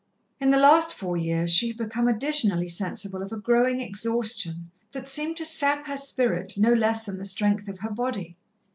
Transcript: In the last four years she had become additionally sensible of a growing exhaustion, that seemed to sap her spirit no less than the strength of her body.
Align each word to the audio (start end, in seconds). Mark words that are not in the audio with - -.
In 0.39 0.49
the 0.49 0.57
last 0.57 0.95
four 0.95 1.15
years 1.15 1.51
she 1.53 1.67
had 1.67 1.77
become 1.77 2.07
additionally 2.07 2.67
sensible 2.67 3.21
of 3.21 3.31
a 3.31 3.37
growing 3.37 3.81
exhaustion, 3.81 4.71
that 4.93 5.07
seemed 5.07 5.37
to 5.37 5.45
sap 5.45 5.85
her 5.85 5.95
spirit 5.95 6.57
no 6.57 6.73
less 6.73 7.05
than 7.05 7.19
the 7.19 7.23
strength 7.25 7.67
of 7.67 7.77
her 7.81 7.91
body. 7.91 8.35